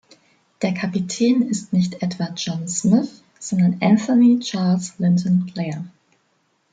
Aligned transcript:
Der 0.63 0.73
Kapitän 0.73 1.43
ist 1.43 1.73
nicht 1.73 2.01
Edward 2.01 2.39
John 2.41 2.67
Smith, 2.67 3.21
sondern 3.39 3.77
Anthony 3.81 4.39
Charles 4.39 4.97
Lynton 4.97 5.45
Blair. 5.53 5.85